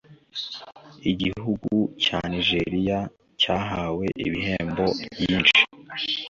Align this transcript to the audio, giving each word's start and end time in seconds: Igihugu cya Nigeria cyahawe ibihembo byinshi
Igihugu 1.11 1.71
cya 2.03 2.19
Nigeria 2.31 2.99
cyahawe 3.41 4.05
ibihembo 4.25 4.85
byinshi 5.21 5.59